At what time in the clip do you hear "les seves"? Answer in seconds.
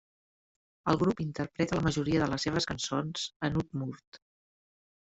2.33-2.69